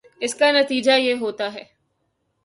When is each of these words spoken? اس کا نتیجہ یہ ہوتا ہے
اس 0.21 0.35
کا 0.35 0.51
نتیجہ 0.51 0.91
یہ 0.91 1.13
ہوتا 1.13 1.53
ہے 1.53 1.63